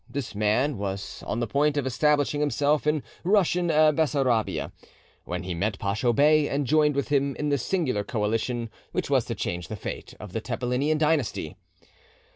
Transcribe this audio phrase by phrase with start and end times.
[0.09, 4.71] This man was on the point of establishing himself in Russian Bessarabia,
[5.25, 9.25] when he met Pacho Bey and joined with him in the singular coalition which was
[9.25, 11.55] to change the fate of the Tepelenian dynasty.